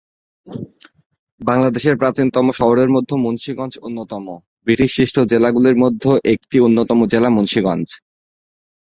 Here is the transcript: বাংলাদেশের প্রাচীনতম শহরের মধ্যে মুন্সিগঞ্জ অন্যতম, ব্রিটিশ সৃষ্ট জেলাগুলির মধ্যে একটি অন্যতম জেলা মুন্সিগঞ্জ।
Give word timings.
বাংলাদেশের 1.41 1.95
প্রাচীনতম 1.97 2.45
শহরের 2.51 2.89
মধ্যে 2.89 3.15
মুন্সিগঞ্জ 3.15 3.73
অন্যতম, 3.81 4.25
ব্রিটিশ 4.65 4.89
সৃষ্ট 4.95 5.17
জেলাগুলির 5.31 5.77
মধ্যে 5.77 6.11
একটি 6.33 6.57
অন্যতম 6.59 6.99
জেলা 7.05 7.29
মুন্সিগঞ্জ। 7.29 7.87